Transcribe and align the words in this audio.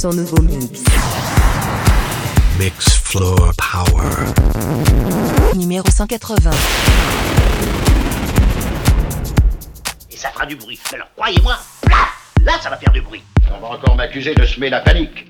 son 0.00 0.14
nouveau 0.14 0.40
mix. 0.40 0.82
Mix 2.58 2.88
Floor 3.04 3.52
Power. 3.58 4.32
Numéro 5.54 5.86
180. 5.90 6.50
Et 10.10 10.16
ça 10.16 10.30
fera 10.30 10.46
du 10.46 10.56
bruit. 10.56 10.80
Alors 10.94 11.08
croyez-moi, 11.14 11.54
là, 11.90 12.08
là, 12.42 12.52
ça 12.62 12.70
va 12.70 12.78
faire 12.78 12.92
du 12.94 13.02
bruit. 13.02 13.22
On 13.54 13.60
va 13.60 13.74
encore 13.74 13.94
m'accuser 13.94 14.34
de 14.34 14.46
semer 14.46 14.70
la 14.70 14.80
panique. 14.80 15.29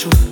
truth. 0.00 0.29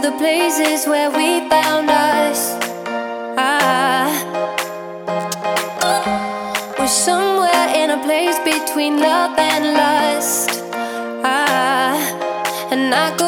to 0.00 0.10
the 0.10 0.16
places 0.16 0.86
where 0.86 1.10
we 1.10 1.48
found 1.48 1.90
us. 1.90 2.56
Ah, 3.36 4.08
we're 6.78 6.86
somewhere 6.86 7.68
in 7.74 7.90
a 7.90 8.00
place 8.04 8.38
between 8.44 9.00
love 9.00 9.36
and 9.38 9.64
lust. 9.74 10.50
Ah, 11.24 11.96
and 12.70 12.94
I 12.94 13.16
go. 13.16 13.27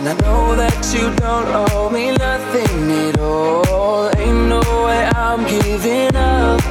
And 0.00 0.08
I 0.08 0.14
know 0.24 0.56
that 0.56 0.80
you 0.96 1.12
don't 1.16 1.46
owe 1.52 1.90
me 1.90 2.16
nothing 2.16 2.90
at 3.04 3.20
all. 3.20 4.08
Ain't 4.16 4.48
no 4.48 4.62
way 4.86 5.04
I'm 5.12 5.44
giving 5.44 6.16
up 6.16 6.64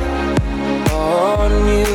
on 0.89 1.51
you. 1.69 1.93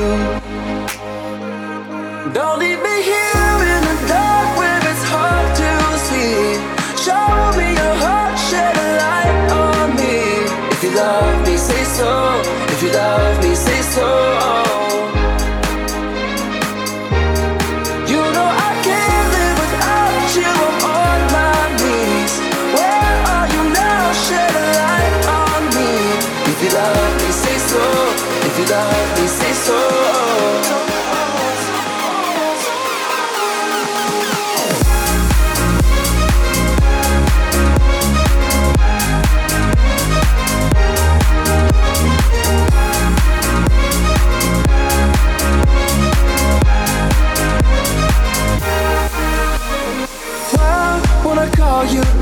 Don't 2.30 2.60
leave 2.60 2.78
me 2.78 2.96
here 3.02 3.58
in 3.74 3.82
the 3.82 3.98
dark 4.06 4.48
where 4.60 4.78
it's 4.78 5.04
hard 5.10 5.50
to 5.58 5.70
see. 6.06 6.54
Show 7.02 7.26
me 7.58 7.66
your 7.82 7.96
heart, 7.98 8.38
shed 8.38 8.76
a 8.86 8.88
light 9.02 9.50
on 9.58 9.96
me. 9.98 10.46
If 10.70 10.84
you 10.84 10.94
love 10.94 11.48
me, 11.48 11.56
say 11.56 11.82
so. 11.82 12.42
If 12.70 12.80
you 12.80 12.92
love 12.92 13.42
me, 13.42 13.56
say 13.56 13.82
so. 13.82 14.33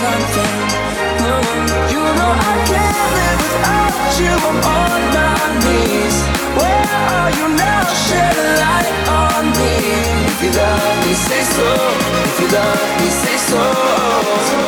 You 0.00 0.04
know 1.98 2.32
I 2.38 2.54
can't 2.70 2.98
live 3.18 3.40
without 3.42 3.94
you. 4.20 4.30
I'm 4.30 4.58
on 4.78 5.00
my 5.10 5.34
knees. 5.66 6.16
Where 6.54 6.86
are 6.86 7.30
you 7.34 7.46
now? 7.56 7.82
Shed 8.06 8.36
a 8.38 8.48
light 8.62 8.94
on 9.10 9.44
me. 9.58 9.74
If 10.30 10.38
you 10.44 10.50
love 10.52 11.04
me, 11.04 11.14
say 11.14 11.42
so. 11.42 11.68
If 12.30 12.40
you 12.40 12.46
love 12.46 13.00
me, 13.00 13.10
say 13.10 13.36
so. 13.50 14.67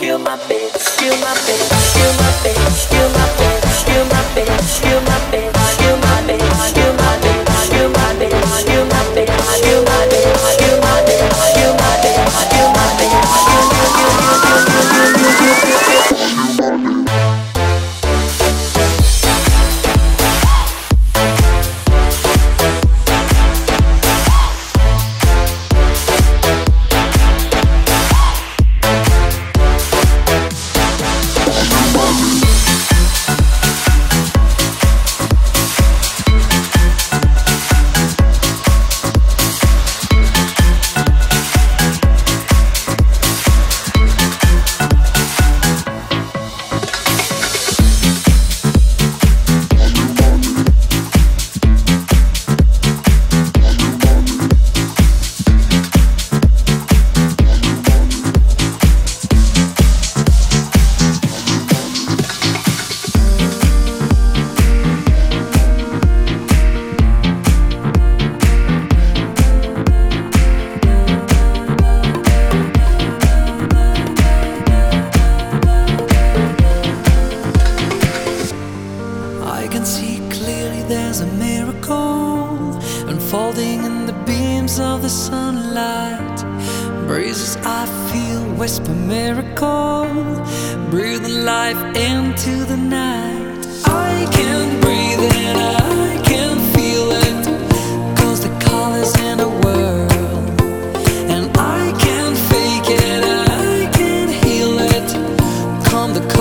feel 0.00 0.18
my 0.18 0.36
baby. 0.48 0.55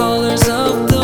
colors 0.06 0.48
of 0.50 0.88
the 0.88 0.95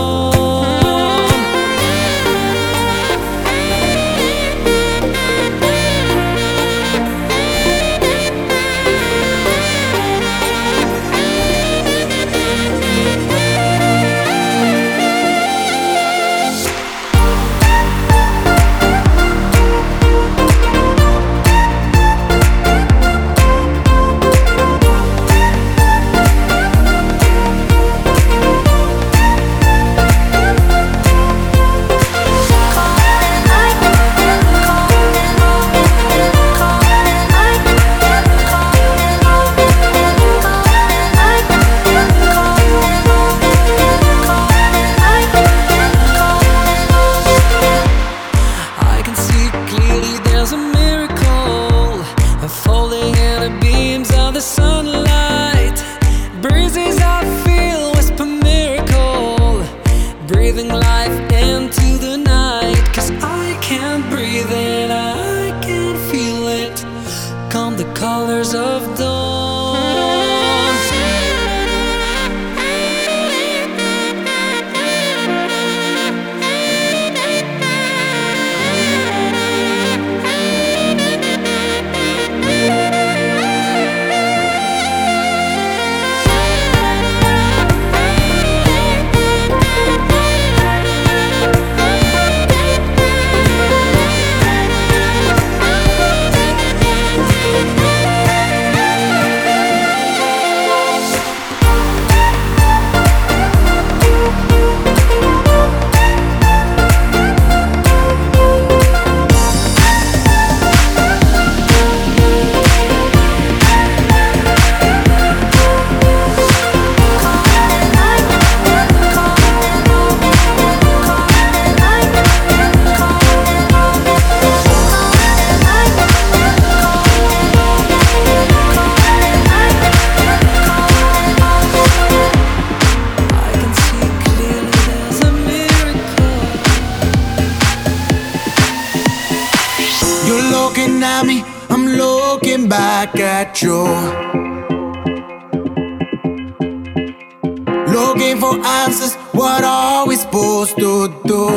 looking 148.21 148.39
for 148.39 148.65
answers. 148.65 149.15
What 149.33 149.63
are 149.63 150.07
we 150.07 150.15
supposed 150.15 150.77
to 150.77 151.07
do? 151.25 151.49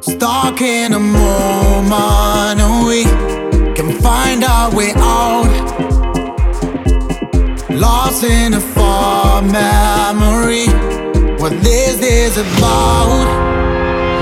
Stuck 0.00 0.60
in 0.60 0.92
a 0.92 0.98
moment, 0.98 2.60
and 2.60 2.86
we 2.86 3.04
can 3.74 4.00
find 4.00 4.44
our 4.44 4.74
way 4.74 4.92
out. 4.96 5.46
Lost 7.70 8.24
in 8.24 8.54
a 8.54 8.60
far 8.60 9.42
memory. 9.42 10.68
What 11.40 11.52
this 11.62 12.00
is 12.02 12.36
about? 12.36 13.26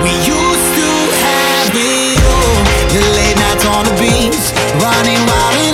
We 0.03 0.11
used 0.37 0.71
to 0.81 0.91
have 1.25 1.73
it 1.75 2.19
all. 2.33 2.61
The 2.93 3.03
late 3.17 3.37
nights 3.37 3.67
on 3.67 3.85
the 3.85 3.95
beach, 4.01 4.45
running 4.83 5.27
wild. 5.27 5.74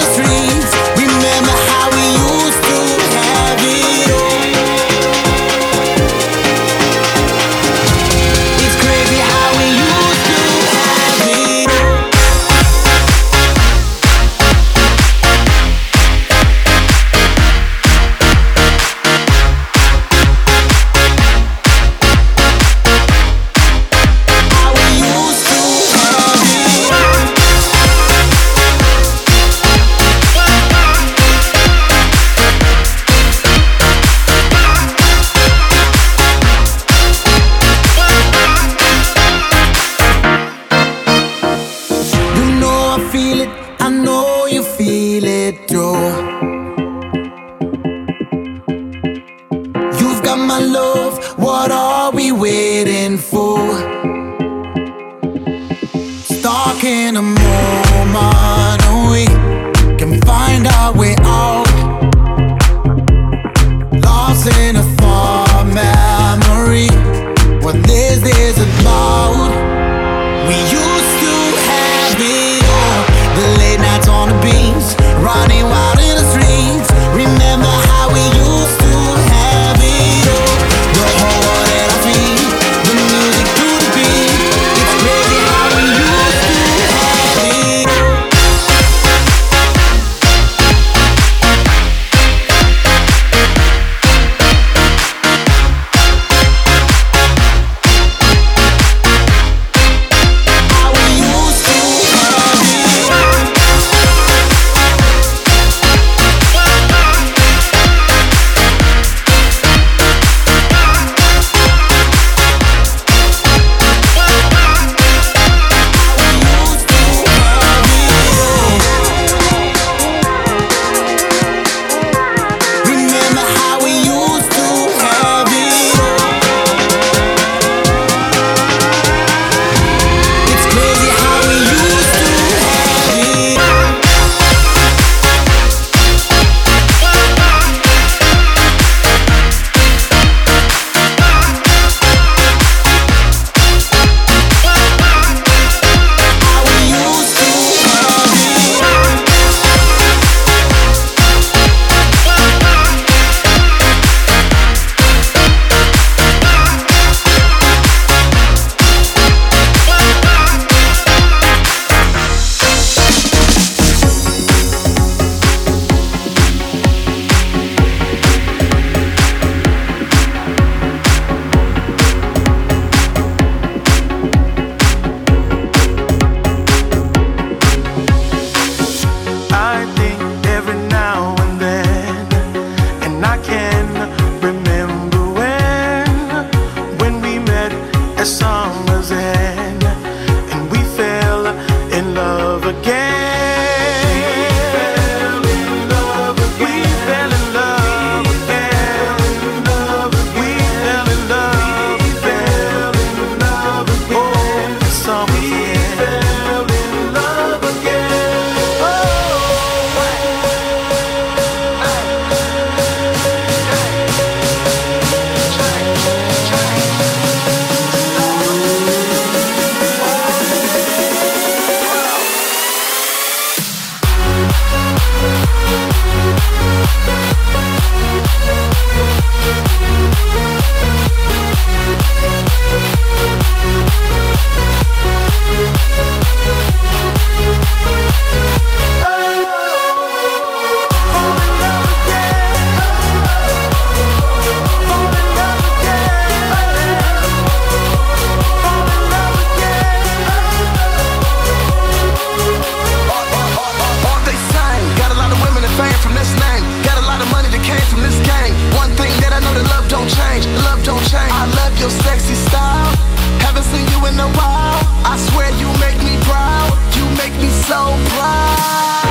your 261.80 261.90
sexy 262.04 262.34
style. 262.34 262.92
Haven't 263.40 263.64
seen 263.64 263.86
you 263.88 264.04
in 264.06 264.20
a 264.20 264.28
while. 264.36 264.80
I 265.02 265.16
swear 265.16 265.48
you 265.56 265.68
make 265.80 265.96
me 266.04 266.20
proud. 266.28 266.76
You 266.92 267.04
make 267.16 267.32
me 267.40 267.48
so 267.64 267.80
proud. 268.12 269.08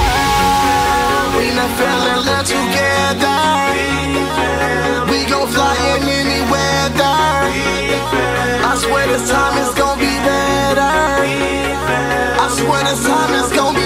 We 1.35 1.49
never 1.49 1.73
fell 1.81 2.03
in 2.13 2.19
love 2.29 2.45
together. 2.45 3.41
We 5.09 5.25
gon' 5.25 5.49
fly 5.49 5.75
in 5.97 6.03
any 6.21 6.41
weather. 6.53 7.17
I 8.69 8.73
swear 8.77 9.07
this 9.07 9.25
time 9.29 9.57
is 9.57 9.73
gon' 9.73 9.97
be 9.97 10.13
better. 10.21 10.93
I 12.45 12.47
swear 12.53 12.83
this 12.85 13.01
time 13.03 13.33
is 13.33 13.49
gonna 13.51 13.78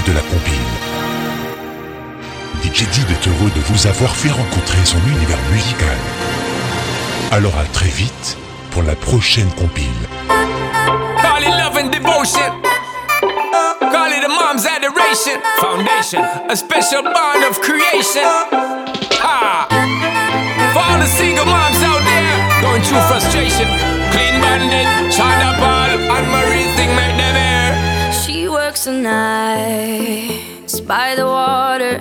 fin 0.00 0.10
de 0.10 0.14
la 0.14 0.20
compile. 0.20 0.54
DJ 2.62 2.88
Did 2.90 3.10
est 3.10 3.28
heureux 3.28 3.50
de 3.54 3.60
vous 3.60 3.86
avoir 3.86 4.14
fait 4.14 4.30
rencontrer 4.30 4.78
son 4.84 4.98
univers 5.06 5.38
musical. 5.52 5.96
Alors 7.32 7.56
à 7.58 7.64
très 7.72 7.88
vite 7.88 8.36
pour 8.70 8.82
la 8.82 8.94
prochaine 8.94 9.50
compile. 9.52 9.84
Call 11.22 11.42
it 11.42 11.48
love 11.48 11.76
and 11.76 11.90
devotion. 11.90 12.52
Call 13.80 14.12
it 14.12 14.24
a 14.24 14.28
mom's 14.28 14.66
adoration. 14.66 15.40
Foundation, 15.58 16.22
a 16.48 16.56
special 16.56 17.02
bond 17.02 17.44
of 17.48 17.60
creation. 17.60 18.22
Ah. 19.22 19.66
For 20.72 20.80
all 20.80 20.98
the 20.98 21.06
single 21.06 21.46
moms 21.46 21.82
out 21.82 22.02
there 22.04 22.60
going 22.62 22.82
through 22.82 23.04
frustration. 23.08 23.66
Clean 24.12 24.40
bandit, 24.40 24.86
China 25.12 25.56
Paul, 25.58 25.98
and 25.98 26.26
Marie 26.30 26.59
Works 28.70 28.84
the 28.84 28.92
nights 28.92 30.78
by 30.78 31.16
the 31.16 31.26
water. 31.26 32.00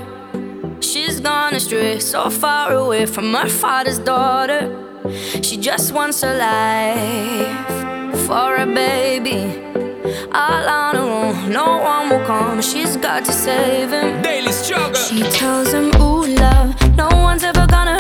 She's 0.82 1.20
gone 1.20 1.56
astray, 1.56 2.00
so 2.00 2.30
far 2.30 2.74
away 2.74 3.08
from 3.08 3.34
her 3.34 3.50
father's 3.50 3.98
daughter. 3.98 4.70
She 5.41 5.58
just 5.58 5.94
wants 5.94 6.22
a 6.22 6.32
life 6.38 8.22
for 8.28 8.56
a 8.58 8.68
baby. 8.68 9.41
All 10.32 10.70
on 10.70 10.96
her 10.96 11.02
own, 11.02 11.50
no 11.52 11.80
one 11.80 12.10
will 12.12 12.24
come. 12.28 12.62
She's 12.62 12.98
got 12.98 13.26
to 13.26 13.32
save 13.32 13.90
him. 13.90 14.22
Daily 14.22 14.52
struggle. 14.52 14.94
She 14.94 15.24
tells 15.24 15.74
him, 15.74 15.88
Ooh, 16.00 16.28
love, 16.28 16.76
no 16.96 17.10
one's 17.10 17.44
ever 17.44 17.66
gonna 17.66 17.98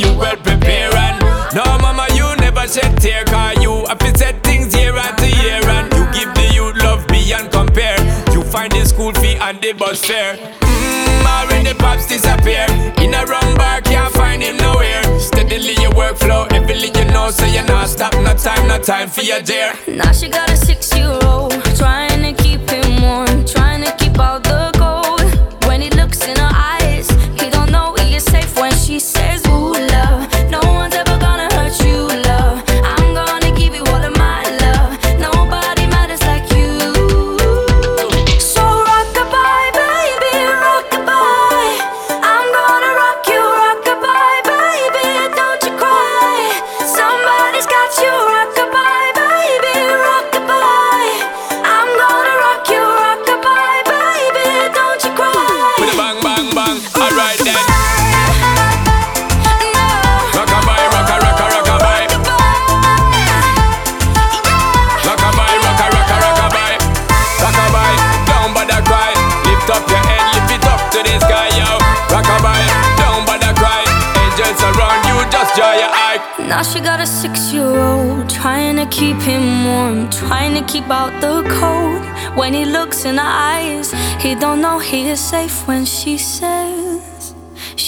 you 0.00 0.12
well 0.18 0.36
prepare. 0.36 0.94
And 0.94 1.20
no, 1.54 1.64
mama, 1.78 2.06
you 2.14 2.26
never 2.36 2.66
shed 2.66 2.96
tear. 3.00 3.24
Cause 3.24 3.62
you 3.62 3.86
have 3.86 3.98
to 3.98 4.18
set 4.18 4.42
things 4.42 4.74
year 4.74 4.96
after 4.96 5.26
year. 5.26 5.60
And 5.76 5.92
you 5.92 6.04
give 6.12 6.34
the 6.34 6.50
youth 6.54 6.76
love 6.82 7.06
beyond 7.08 7.50
compare. 7.52 7.98
You 8.32 8.42
find 8.42 8.72
the 8.72 8.84
school 8.84 9.12
fee 9.14 9.36
and 9.36 9.60
the 9.60 9.72
bus 9.72 10.04
fare. 10.04 10.36
Mmm, 10.36 11.26
already 11.26 11.74
pops 11.74 12.06
disappear. 12.08 12.66
In 12.98 13.14
a 13.14 13.24
wrong 13.26 13.54
bar, 13.56 13.80
can't 13.82 14.12
find 14.14 14.42
him 14.42 14.56
nowhere. 14.56 15.02
Steadily 15.18 15.74
your 15.80 15.92
workflow, 15.92 16.50
everything 16.52 16.94
you 16.94 17.04
know, 17.12 17.30
so 17.30 17.44
you're 17.46 17.64
not 17.64 17.88
stop. 17.88 18.14
No 18.14 18.34
time, 18.34 18.66
no 18.68 18.78
time 18.78 19.08
for 19.08 19.22
your 19.22 19.40
dear. 19.42 19.72
Now 19.88 20.12
she 20.12 20.28
got 20.28 20.50
a 20.50 20.56
six 20.56 20.89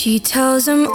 She 0.03 0.19
tells 0.19 0.67
him, 0.67 0.89